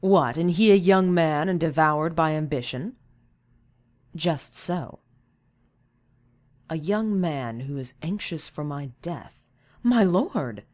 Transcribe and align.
"What, 0.00 0.36
and 0.36 0.50
he 0.50 0.70
a 0.70 0.74
young 0.76 1.14
man, 1.14 1.48
and 1.48 1.58
devoured 1.58 2.14
by 2.14 2.32
ambition?" 2.34 2.94
"Just 4.14 4.54
so." 4.54 4.98
"A 6.68 6.76
young 6.76 7.18
man 7.18 7.60
who 7.60 7.78
is 7.78 7.94
anxious 8.02 8.46
for 8.48 8.64
my 8.64 8.90
death—" 9.00 9.48
"My 9.82 10.04
lord!" 10.04 10.64